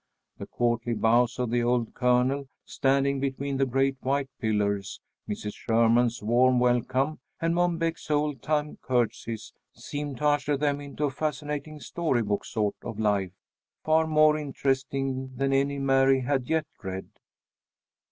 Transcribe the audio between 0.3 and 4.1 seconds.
The courtly bows of the old Colonel, standing between the great